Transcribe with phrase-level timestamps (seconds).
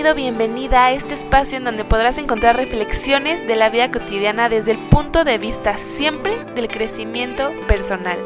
[0.00, 4.88] Bienvenida a este espacio en donde podrás encontrar reflexiones de la vida cotidiana desde el
[4.88, 8.18] punto de vista siempre del crecimiento personal.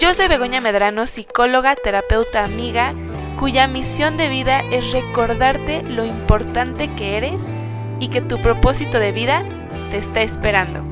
[0.00, 2.94] Yo soy Begoña Medrano, psicóloga, terapeuta, amiga,
[3.38, 7.54] cuya misión de vida es recordarte lo importante que eres
[8.00, 9.44] y que tu propósito de vida
[9.90, 10.82] te está esperando.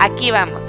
[0.00, 0.66] Aquí vamos.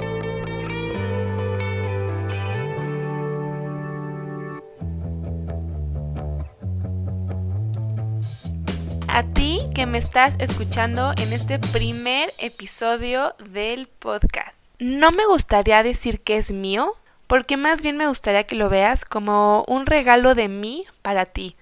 [9.18, 14.54] A ti que me estás escuchando en este primer episodio del podcast.
[14.78, 16.94] No me gustaría decir que es mío,
[17.26, 21.56] porque más bien me gustaría que lo veas como un regalo de mí para ti,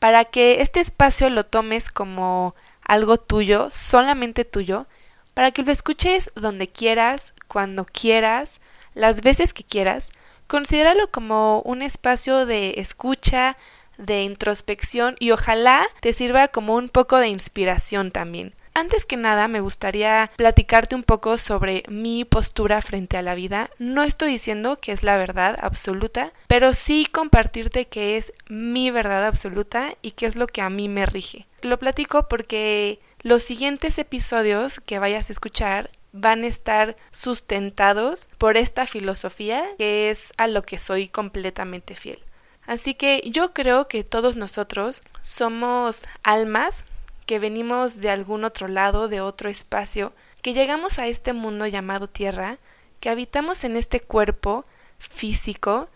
[0.00, 4.86] para que este espacio lo tomes como algo tuyo, solamente tuyo,
[5.34, 8.60] para que lo escuches donde quieras, cuando quieras,
[8.94, 10.10] las veces que quieras.
[10.48, 13.56] Considéralo como un espacio de escucha,
[14.02, 18.54] de introspección y ojalá te sirva como un poco de inspiración también.
[18.74, 23.68] Antes que nada me gustaría platicarte un poco sobre mi postura frente a la vida.
[23.78, 29.26] No estoy diciendo que es la verdad absoluta, pero sí compartirte que es mi verdad
[29.26, 31.46] absoluta y qué es lo que a mí me rige.
[31.60, 38.56] Lo platico porque los siguientes episodios que vayas a escuchar van a estar sustentados por
[38.56, 42.20] esta filosofía que es a lo que soy completamente fiel.
[42.66, 46.84] Así que yo creo que todos nosotros somos almas
[47.26, 52.08] que venimos de algún otro lado, de otro espacio, que llegamos a este mundo llamado
[52.08, 52.58] Tierra,
[53.00, 54.64] que habitamos en este cuerpo
[54.98, 55.88] físico,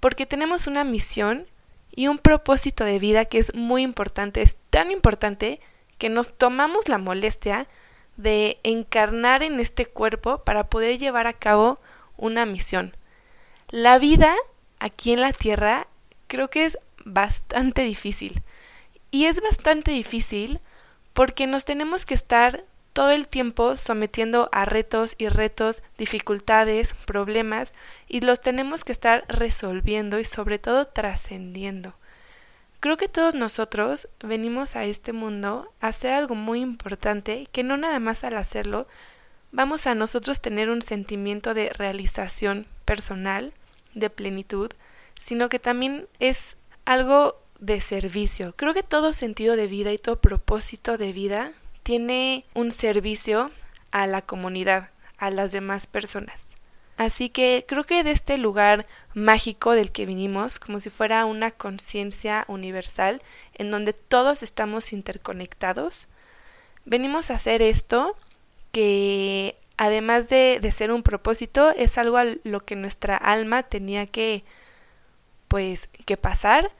[0.00, 1.46] porque tenemos una misión
[1.94, 5.60] y un propósito de vida que es muy importante, es tan importante
[5.98, 7.66] que nos tomamos la molestia
[8.16, 11.78] de encarnar en este cuerpo para poder llevar a cabo
[12.16, 12.96] una misión.
[13.68, 14.34] La vida
[14.78, 15.86] aquí en la Tierra
[16.32, 18.42] creo que es bastante difícil.
[19.10, 20.60] Y es bastante difícil
[21.12, 27.74] porque nos tenemos que estar todo el tiempo sometiendo a retos y retos, dificultades, problemas,
[28.08, 31.92] y los tenemos que estar resolviendo y sobre todo trascendiendo.
[32.80, 37.76] Creo que todos nosotros venimos a este mundo a hacer algo muy importante que no
[37.76, 38.88] nada más al hacerlo
[39.50, 43.52] vamos a nosotros tener un sentimiento de realización personal,
[43.92, 44.72] de plenitud,
[45.22, 48.54] sino que también es algo de servicio.
[48.56, 51.52] Creo que todo sentido de vida y todo propósito de vida
[51.84, 53.52] tiene un servicio
[53.92, 56.48] a la comunidad, a las demás personas.
[56.96, 58.84] Así que creo que de este lugar
[59.14, 63.22] mágico del que vinimos, como si fuera una conciencia universal
[63.54, 66.08] en donde todos estamos interconectados,
[66.84, 68.16] venimos a hacer esto
[68.72, 74.06] que además de, de ser un propósito es algo a lo que nuestra alma tenía
[74.06, 74.42] que
[75.52, 76.72] pues que pasar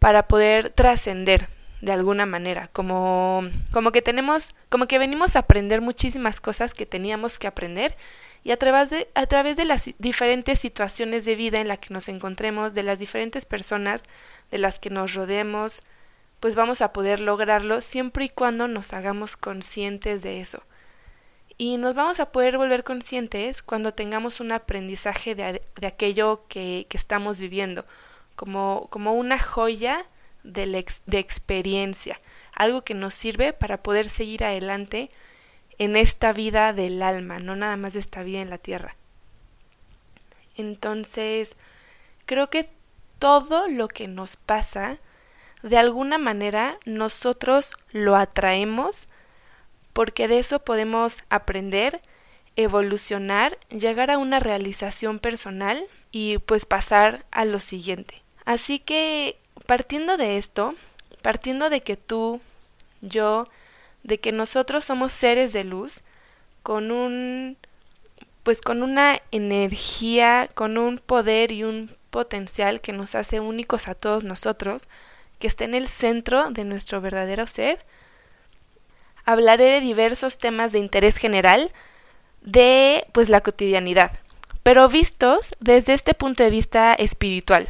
[0.00, 1.48] para poder trascender
[1.80, 6.86] de alguna manera, como como que tenemos como que venimos a aprender muchísimas cosas que
[6.86, 7.96] teníamos que aprender
[8.42, 11.94] y a través de a través de las diferentes situaciones de vida en las que
[11.94, 14.02] nos encontremos, de las diferentes personas
[14.50, 15.84] de las que nos rodeemos,
[16.40, 20.64] pues vamos a poder lograrlo siempre y cuando nos hagamos conscientes de eso.
[21.60, 26.86] Y nos vamos a poder volver conscientes cuando tengamos un aprendizaje de, de aquello que,
[26.88, 27.84] que, estamos viviendo,
[28.34, 30.06] como, como una joya
[30.42, 32.18] de, de experiencia,
[32.54, 35.10] algo que nos sirve para poder seguir adelante
[35.76, 38.96] en esta vida del alma, no nada más de esta vida en la tierra.
[40.56, 41.58] Entonces,
[42.24, 42.70] creo que
[43.18, 44.96] todo lo que nos pasa,
[45.62, 49.09] de alguna manera nosotros lo atraemos
[49.92, 52.00] porque de eso podemos aprender,
[52.56, 58.22] evolucionar, llegar a una realización personal y pues pasar a lo siguiente.
[58.44, 59.36] Así que
[59.66, 60.74] partiendo de esto,
[61.22, 62.40] partiendo de que tú,
[63.00, 63.46] yo,
[64.02, 66.02] de que nosotros somos seres de luz,
[66.62, 67.56] con un
[68.42, 73.94] pues con una energía, con un poder y un potencial que nos hace únicos a
[73.94, 74.84] todos nosotros,
[75.38, 77.84] que está en el centro de nuestro verdadero ser,
[79.30, 81.70] hablaré de diversos temas de interés general
[82.40, 84.12] de pues la cotidianidad,
[84.64, 87.68] pero vistos desde este punto de vista espiritual.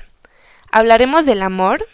[0.72, 1.86] Hablaremos del amor,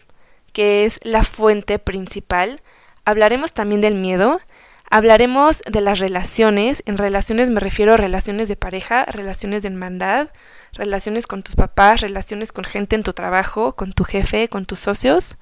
[0.53, 2.63] que es la fuente principal,
[3.05, 4.41] hablaremos también del miedo,
[4.89, 10.29] hablaremos de las relaciones, en relaciones me refiero a relaciones de pareja, relaciones de hermandad,
[10.75, 14.79] relaciones con tus papás, relaciones con gente en tu trabajo, con tu jefe, con tus
[14.79, 15.37] socios.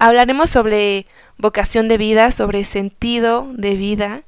[0.00, 1.04] Hablaremos sobre
[1.36, 4.22] vocación de vida, sobre sentido de vida.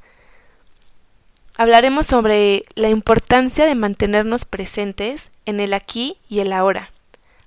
[1.57, 6.91] Hablaremos sobre la importancia de mantenernos presentes en el aquí y el ahora.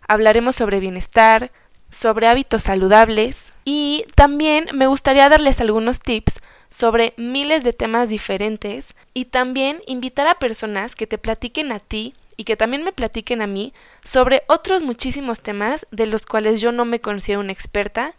[0.07, 1.51] Hablaremos sobre bienestar,
[1.92, 8.95] sobre hábitos saludables y también me gustaría darles algunos tips sobre miles de temas diferentes
[9.13, 13.41] y también invitar a personas que te platiquen a ti y que también me platiquen
[13.41, 13.73] a mí
[14.03, 18.13] sobre otros muchísimos temas de los cuales yo no me considero una experta,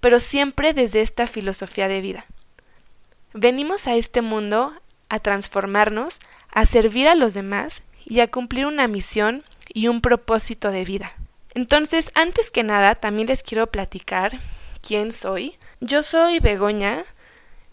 [0.00, 2.26] pero siempre desde esta filosofía de vida.
[3.32, 4.72] Venimos a este mundo
[5.08, 6.20] a transformarnos,
[6.50, 11.12] a servir a los demás y a cumplir una misión y un propósito de vida.
[11.54, 14.38] Entonces, antes que nada, también les quiero platicar
[14.86, 15.56] quién soy.
[15.80, 17.04] Yo soy Begoña,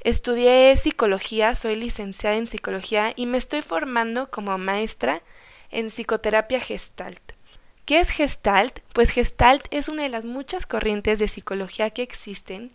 [0.03, 5.21] estudié psicología, soy licenciada en psicología y me estoy formando como maestra
[5.71, 7.33] en psicoterapia gestalt.
[7.85, 8.79] ¿Qué es gestalt?
[8.93, 12.71] Pues gestalt es una de las muchas corrientes de psicología que existen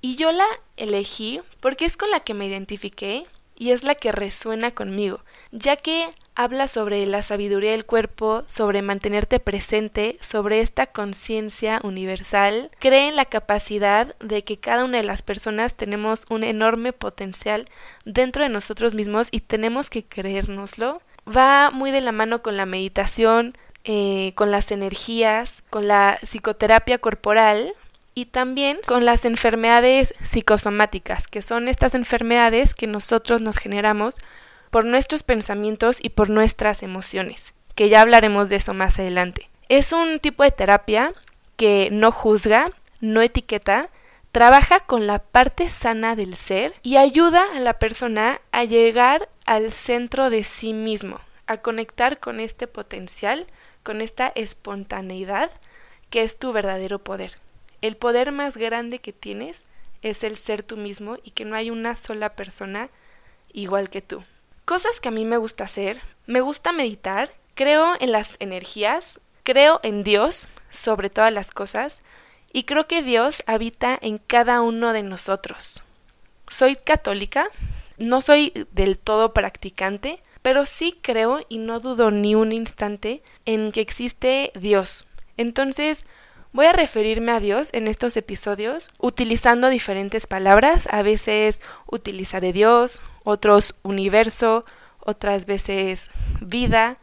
[0.00, 0.46] y yo la
[0.76, 3.24] elegí porque es con la que me identifiqué
[3.58, 5.20] y es la que resuena conmigo,
[5.50, 12.70] ya que habla sobre la sabiduría del cuerpo, sobre mantenerte presente, sobre esta conciencia universal,
[12.78, 17.68] cree en la capacidad de que cada una de las personas tenemos un enorme potencial
[18.04, 21.02] dentro de nosotros mismos y tenemos que creérnoslo.
[21.34, 26.98] Va muy de la mano con la meditación, eh, con las energías, con la psicoterapia
[26.98, 27.74] corporal,
[28.18, 34.16] y también con las enfermedades psicosomáticas, que son estas enfermedades que nosotros nos generamos
[34.70, 39.48] por nuestros pensamientos y por nuestras emociones, que ya hablaremos de eso más adelante.
[39.68, 41.12] Es un tipo de terapia
[41.56, 43.88] que no juzga, no etiqueta,
[44.32, 49.72] trabaja con la parte sana del ser y ayuda a la persona a llegar al
[49.72, 53.46] centro de sí mismo, a conectar con este potencial,
[53.82, 55.50] con esta espontaneidad
[56.10, 57.38] que es tu verdadero poder.
[57.80, 59.66] El poder más grande que tienes
[60.02, 62.90] es el ser tú mismo y que no hay una sola persona
[63.52, 64.24] igual que tú.
[64.64, 69.80] Cosas que a mí me gusta hacer, me gusta meditar, creo en las energías, creo
[69.82, 72.02] en Dios sobre todas las cosas
[72.52, 75.82] y creo que Dios habita en cada uno de nosotros.
[76.48, 77.50] Soy católica,
[77.98, 83.72] no soy del todo practicante, pero sí creo y no dudo ni un instante en
[83.72, 85.06] que existe Dios.
[85.36, 86.04] Entonces,
[86.52, 90.88] Voy a referirme a Dios en estos episodios utilizando diferentes palabras.
[90.90, 94.64] A veces utilizaré Dios, otros universo,
[94.98, 96.10] otras veces
[96.40, 96.96] vida,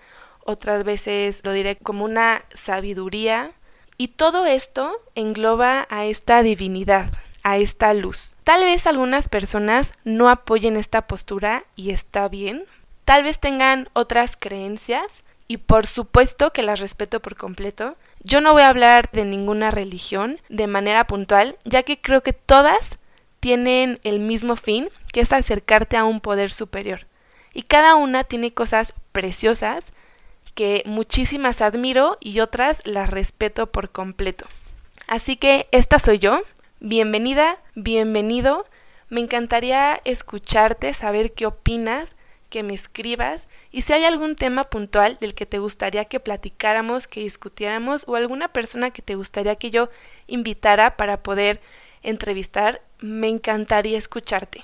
[0.43, 3.51] otras veces lo diré como una sabiduría.
[3.97, 7.11] Y todo esto engloba a esta divinidad,
[7.43, 8.35] a esta luz.
[8.43, 12.65] Tal vez algunas personas no apoyen esta postura y está bien.
[13.05, 17.95] Tal vez tengan otras creencias y por supuesto que las respeto por completo.
[18.23, 22.33] Yo no voy a hablar de ninguna religión de manera puntual, ya que creo que
[22.33, 22.97] todas
[23.39, 27.05] tienen el mismo fin, que es acercarte a un poder superior.
[27.53, 29.93] Y cada una tiene cosas preciosas
[30.55, 34.47] que muchísimas admiro y otras las respeto por completo.
[35.05, 36.41] Así que esta soy yo.
[36.79, 38.65] Bienvenida, bienvenido.
[39.09, 42.15] Me encantaría escucharte, saber qué opinas,
[42.49, 47.05] que me escribas y si hay algún tema puntual del que te gustaría que platicáramos,
[47.05, 49.89] que discutiéramos o alguna persona que te gustaría que yo
[50.27, 51.59] invitara para poder
[52.01, 54.63] entrevistar, me encantaría escucharte.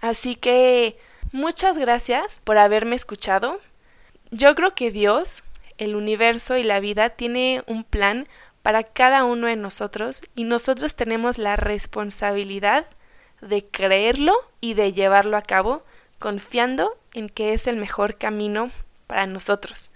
[0.00, 0.96] Así que
[1.32, 3.58] muchas gracias por haberme escuchado.
[4.34, 5.44] Yo creo que Dios,
[5.76, 8.26] el universo y la vida tiene un plan
[8.62, 12.86] para cada uno de nosotros y nosotros tenemos la responsabilidad
[13.42, 15.82] de creerlo y de llevarlo a cabo
[16.18, 18.70] confiando en que es el mejor camino
[19.06, 19.90] para nosotros.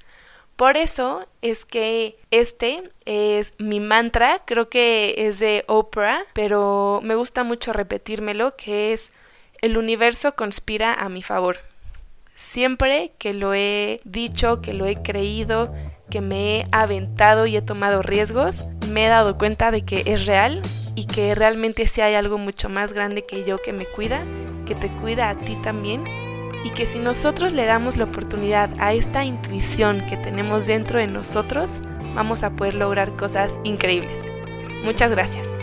[0.55, 7.15] Por eso es que este es mi mantra, creo que es de Oprah, pero me
[7.15, 9.13] gusta mucho repetírmelo, que es
[9.63, 11.61] el universo conspira a mi favor.
[12.37, 15.75] Siempre que lo he dicho, que lo he creído,
[16.11, 20.27] que me he aventado y he tomado riesgos, me he dado cuenta de que es
[20.27, 20.63] real
[20.95, 24.25] y que realmente si hay algo mucho más grande que yo que me cuida,
[24.67, 26.05] que te cuida a ti también
[26.63, 31.07] y que si nosotros le damos la oportunidad a esta intuición que tenemos dentro de
[31.07, 31.81] nosotros,
[32.15, 34.19] vamos a poder lograr cosas increíbles.
[34.85, 35.56] Muchas gracias.